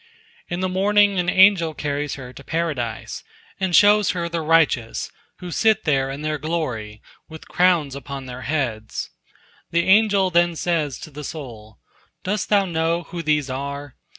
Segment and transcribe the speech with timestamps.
[0.47, 3.23] In the morning an angel carries her to Paradise,
[3.59, 8.41] and shows her the righteous, who sit there in their glory, with crowns upon their
[8.41, 9.11] heads.
[9.69, 11.77] The angel then says to the soul,
[12.23, 13.95] "Dost thou know who these are?"